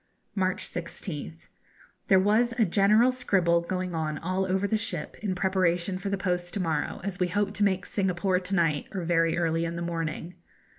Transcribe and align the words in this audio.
March 0.33 0.67
16th. 0.67 1.45
There 2.07 2.19
was 2.19 2.53
a 2.57 2.65
general 2.65 3.11
scribble 3.11 3.61
going 3.61 3.93
on 3.93 4.17
all 4.17 4.47
over 4.47 4.67
the 4.67 4.75
ship, 4.75 5.15
in 5.21 5.35
preparation 5.35 5.99
for 5.99 6.09
the 6.09 6.17
post 6.17 6.55
to 6.55 6.59
morrow, 6.59 7.01
as 7.03 7.19
we 7.19 7.27
hope 7.27 7.53
to 7.53 7.63
make 7.63 7.85
Singapore 7.85 8.39
to 8.39 8.55
night, 8.55 8.87
or 8.93 9.03
very 9.03 9.37
early 9.37 9.63
in 9.63 9.75
the 9.75 9.81
morning. 9.83 10.33